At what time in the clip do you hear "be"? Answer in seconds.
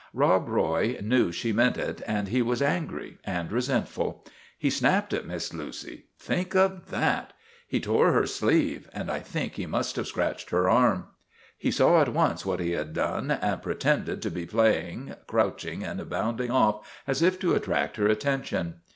14.31-14.47